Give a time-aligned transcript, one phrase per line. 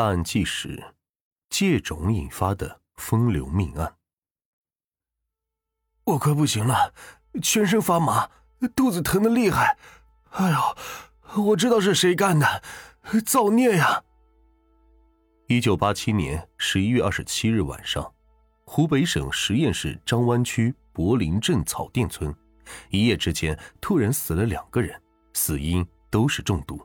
[0.00, 0.94] 大案纪实：
[1.50, 3.96] 借种引发的风流命案。
[6.04, 6.94] 我快不行了，
[7.42, 8.30] 全身发麻，
[8.74, 9.76] 肚子疼的厉害。
[10.30, 12.62] 哎呦，我知道是谁干的，
[13.26, 14.02] 造孽呀！
[15.48, 18.10] 一九八七年十一月二十七日晚上，
[18.64, 22.34] 湖北省十堰市张湾区柏林镇草甸村，
[22.88, 24.98] 一夜之间突然死了两个人，
[25.34, 26.80] 死因都是中毒。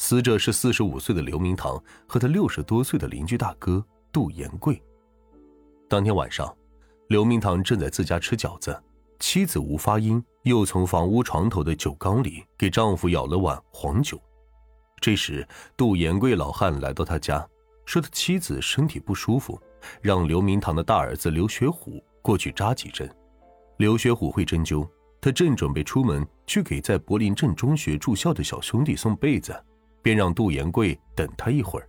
[0.00, 4.82] 死者是四十五岁的刘明堂和他六十多岁的邻居大哥杜延贵。
[5.90, 6.50] 当天晚上，
[7.08, 8.82] 刘明堂正在自家吃饺子，
[9.18, 14.18] 妻子吴发英又从房屋床头的酒缸里给丈夫舀了碗黄酒。
[15.02, 15.46] 这时，
[15.76, 17.46] 杜延贵老汉来到他家，
[17.84, 19.60] 说他妻子身体不舒服，
[20.00, 23.06] 让刘明堂的大儿子刘学虎过去扎几针。
[23.76, 24.88] 刘学虎会针灸，
[25.20, 29.54] 他正准备出门去给在柏林镇中学住校的小兄弟送被子。
[30.02, 31.88] 便让杜延贵等他一会儿，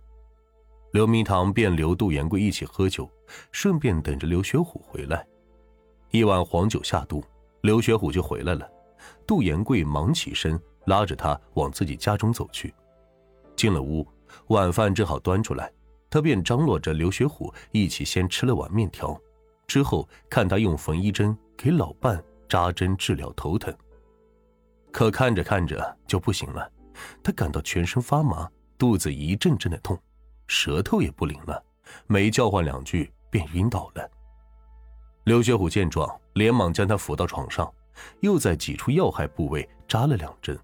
[0.92, 3.10] 刘明堂便留杜延贵一起喝酒，
[3.50, 5.26] 顺便等着刘学虎回来。
[6.10, 7.24] 一碗黄酒下肚，
[7.62, 8.70] 刘学虎就回来了。
[9.26, 12.74] 杜延贵忙起身，拉着他往自己家中走去。
[13.56, 14.06] 进了屋，
[14.48, 15.72] 晚饭正好端出来，
[16.10, 19.18] 他便张罗着刘学虎一起先吃了碗面条，
[19.66, 23.74] 之后看他用缝衣针给老伴扎针治疗头疼。
[24.90, 26.70] 可看着看着就不行了。
[27.22, 28.48] 他感到全身发麻，
[28.78, 29.98] 肚子一阵阵的痛，
[30.46, 31.62] 舌头也不灵了，
[32.06, 34.10] 没叫唤两句便晕倒了。
[35.24, 37.72] 刘学虎见状，连忙将他扶到床上，
[38.20, 40.58] 又在几处要害部位扎了两针。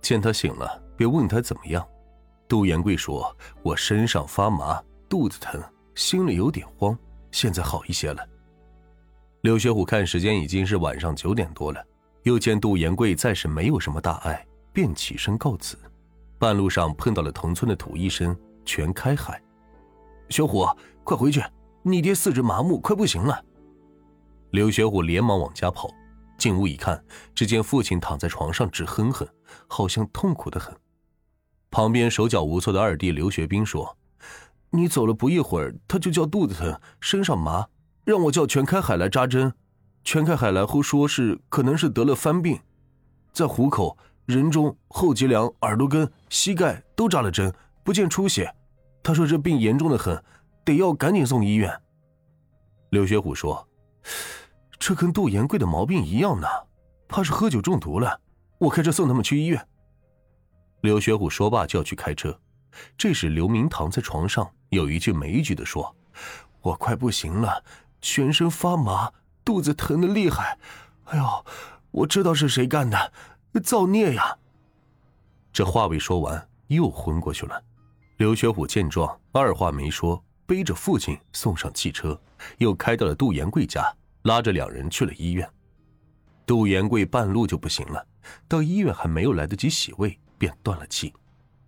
[0.00, 1.86] 见他醒了，便问他怎么样。
[2.48, 5.62] 杜延贵说：“我身上发麻，肚子疼，
[5.94, 6.96] 心里有点慌，
[7.30, 8.26] 现在好一些了。”
[9.42, 11.84] 刘学虎看时间已经是晚上九点多了，
[12.24, 14.46] 又见杜延贵暂时没有什么大碍。
[14.72, 15.76] 便起身告辞，
[16.38, 19.42] 半路上碰到了同村的土医生全开海
[20.30, 20.66] ：“小虎，
[21.02, 21.42] 快回去，
[21.82, 23.44] 你爹四肢麻木，快不行了。”
[24.52, 25.90] 刘学虎连忙往家跑，
[26.38, 27.02] 进屋一看，
[27.34, 29.26] 只见父亲躺在床上直哼哼，
[29.66, 30.74] 好像痛苦的很。
[31.70, 33.96] 旁边手脚无措的二弟刘学兵说
[34.70, 37.66] ：“你走了不一会儿，他就叫肚子疼，身上麻，
[38.04, 39.52] 让我叫全开海来扎针。
[40.02, 42.60] 全开海来后说是可能是得了翻病，
[43.32, 43.98] 在虎口。”
[44.30, 47.52] 人中、后脊梁、耳朵根、膝盖都扎了针，
[47.82, 48.54] 不见出血。
[49.02, 50.22] 他说这病严重的很，
[50.64, 51.70] 得要赶紧送医院。
[52.90, 53.68] 刘学虎说
[54.78, 56.46] ：“这跟杜延贵的毛病一样呢，
[57.08, 58.20] 怕是喝酒中毒了。
[58.58, 59.68] 我开车送他们去医院。”
[60.82, 62.38] 刘学虎说罢就要去开车，
[62.96, 65.94] 这时刘明躺在床上，有一句没一句的说
[66.62, 67.62] ：“我快不行了，
[68.00, 69.10] 全身发麻，
[69.44, 70.58] 肚子疼的厉害。
[71.06, 71.44] 哎呦，
[71.90, 73.12] 我知道是谁干的。”
[73.58, 74.38] 造孽呀！
[75.52, 77.60] 这话未说完，又昏过去了。
[78.18, 82.20] 刘学虎见状，二话没说，背着父亲送上汽车，
[82.58, 83.82] 又开到了杜延贵家，
[84.22, 85.50] 拉着两人去了医院。
[86.46, 88.06] 杜延贵半路就不行了，
[88.46, 91.12] 到医院还没有来得及洗胃，便断了气。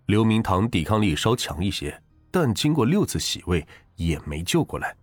[0.05, 4.95] 刘明堂抵抗力稍强一些，但经过六次洗胃也没救过来。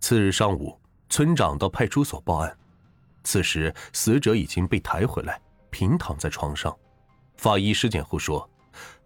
[0.00, 0.78] 次日上午，
[1.08, 2.58] 村长到派出所报案，
[3.22, 5.40] 此时死者已经被抬回来。
[5.72, 6.76] 平躺在床上，
[7.36, 8.48] 法医尸检后说，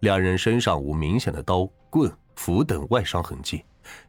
[0.01, 3.63] 两人身上无明显的刀、棍、斧等外伤痕迹，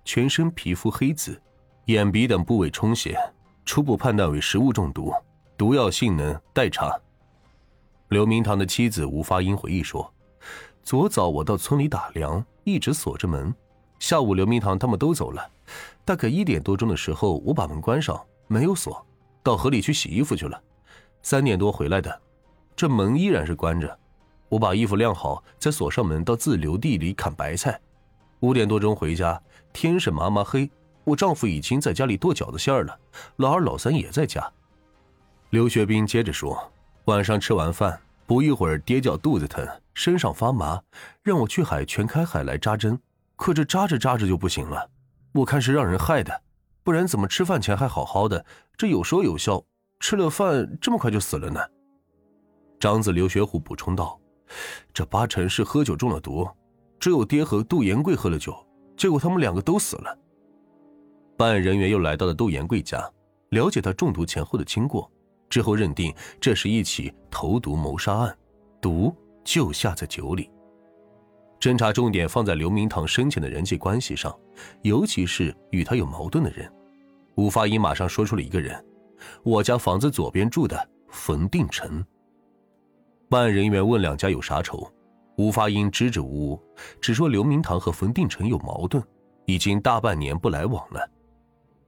[0.04, 1.40] 全身皮肤黑紫，
[1.86, 3.16] 眼鼻等部位充血，
[3.64, 5.10] 初步判断为食物中毒，
[5.56, 6.94] 毒药性能待查。
[8.08, 10.12] 刘明堂的妻子吴发英回忆说，
[10.82, 13.54] 昨早我到村里打粮，一直锁着门，
[14.00, 15.48] 下午刘明堂他们都走了，
[16.04, 19.06] 大概一点多钟的时候，我把门关上，没有锁，
[19.44, 20.60] 到河里去洗衣服去了，
[21.22, 22.20] 三点多回来的。
[22.78, 23.98] 这门依然是关着，
[24.48, 27.76] 我把衣服晾好，再锁上门，到自留地里砍白菜。
[28.38, 30.70] 五点多钟回家，天是麻麻黑。
[31.02, 32.96] 我丈夫已经在家里剁饺子馅了，
[33.38, 34.48] 老二老三也在家。
[35.50, 36.70] 刘学兵接着说
[37.06, 40.80] ：“晚上吃完饭，不一会儿，爹叫肚子疼，身上发麻，
[41.24, 42.96] 让我去海全开海来扎针。
[43.34, 44.88] 可这扎着扎着就不行了，
[45.32, 46.42] 我看是让人害的，
[46.84, 48.46] 不然怎么吃饭前还好好的，
[48.76, 49.64] 这有说有笑，
[49.98, 51.60] 吃了饭这么快就死了呢？”
[52.80, 54.18] 长子刘学虎补充道
[54.94, 56.48] ：“这八成是喝酒中了毒，
[57.00, 58.54] 只有爹和杜延贵喝了酒，
[58.96, 60.16] 结果他们两个都死了。”
[61.36, 63.08] 办案人员又来到了杜延贵家，
[63.50, 65.10] 了解他中毒前后的经过，
[65.48, 68.38] 之后认定这是一起投毒谋杀案，
[68.80, 69.14] 毒
[69.44, 70.50] 就下在酒里。
[71.60, 74.32] 侦查重点放在刘明堂生前的人际关系上，
[74.82, 76.72] 尤其是与他有矛盾的人。
[77.34, 78.84] 吴发英马上说出了一个人
[79.42, 82.04] ：“我家房子左边住的冯定成。”
[83.28, 84.90] 办案人员问两家有啥仇，
[85.36, 86.62] 吴发英支支吾吾，
[86.98, 89.04] 只说刘明堂和冯定成有矛盾，
[89.44, 91.10] 已经大半年不来往了。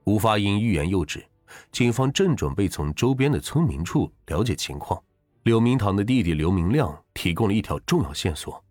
[0.04, 1.24] 吴发英欲言又止，
[1.72, 5.02] 警方正准备从周边的村民处了解情况。
[5.44, 8.62] 刘明堂的弟弟刘明亮提供了一条重要线索：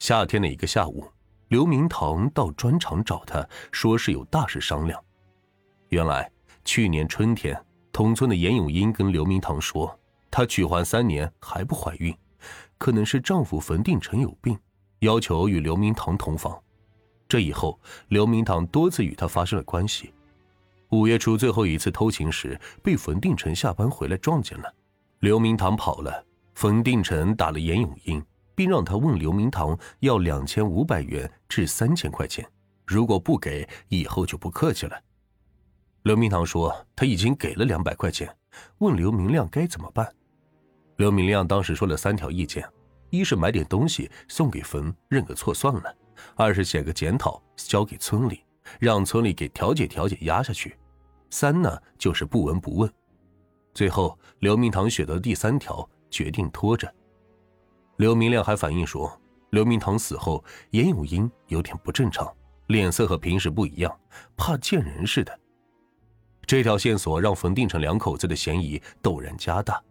[0.00, 1.04] 夏天的一个下午，
[1.46, 5.00] 刘明堂到砖厂找他，说是有大事商量。
[5.90, 6.28] 原来
[6.64, 7.56] 去年春天，
[7.92, 9.96] 同村的严永英跟刘明堂说，
[10.30, 12.16] 她取环三年还不怀孕，
[12.78, 14.58] 可能是丈夫冯定成有病，
[15.00, 16.58] 要求与刘明堂同房。
[17.28, 17.78] 这以后，
[18.08, 20.12] 刘明堂多次与她发生了关系。
[20.90, 24.74] 五月初最后一次偷情时，被冯定成下班回来撞见了，
[25.20, 26.24] 刘明堂跑了，
[26.54, 28.24] 冯定成打了严永英，
[28.56, 32.44] 并让他问刘明堂要两千五百元至三千块钱，
[32.86, 35.00] 如果不给，以后就不客气了。
[36.02, 38.28] 刘明堂说他已经给了两百块钱，
[38.78, 40.12] 问刘明亮该怎么办。
[41.00, 42.62] 刘明亮当时说了三条意见：
[43.08, 45.84] 一是买点东西送给冯认个错算了；
[46.36, 48.44] 二是写个检讨交给村里，
[48.78, 50.68] 让村里给调解调解压下去；
[51.30, 52.92] 三呢就是不闻不问。
[53.72, 56.86] 最后刘明堂选择第三条，决定拖着。
[57.96, 59.10] 刘明亮还反映说，
[59.52, 62.30] 刘明堂死后严永英有点不正常，
[62.66, 63.98] 脸色和平时不一样，
[64.36, 65.40] 怕见人似的。
[66.44, 69.82] 这条线索让冯定成两口子的嫌疑陡然加大，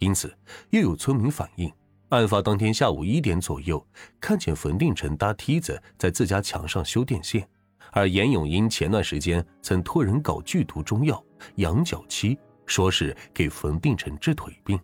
[0.00, 0.34] 因此
[0.70, 1.72] 又有村民反映，
[2.08, 3.86] 案发当天下午一点左右，
[4.20, 7.48] 看见冯定成搭梯子在自家墙上修电线，
[7.92, 11.22] 而严永英前段时间曾托人搞剧毒中药
[11.56, 12.36] 羊角漆，
[12.66, 14.78] 说是给冯定成治腿病。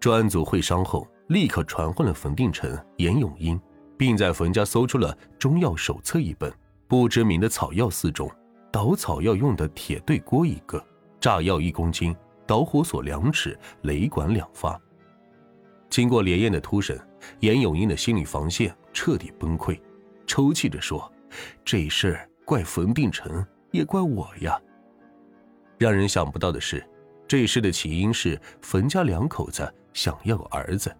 [0.00, 3.60] 专案组会商后，立刻传唤了冯定成、严永英，
[3.96, 6.52] 并在冯家搜出了中药手册一本，
[6.88, 8.30] 不知名的草药四种。
[8.72, 10.84] 捣草药用的铁对锅一个，
[11.20, 12.14] 炸药一公斤，
[12.46, 14.80] 导火索两尺，雷管两发。
[15.88, 17.00] 经过连夜的突审，
[17.40, 19.80] 严永英的心理防线彻底崩溃，
[20.26, 21.10] 抽泣着说
[21.64, 24.60] ：“这事怪冯定成，也怪我呀。”
[25.78, 26.84] 让人想不到的是，
[27.28, 30.94] 这事的起因是冯家两口子想要个儿子。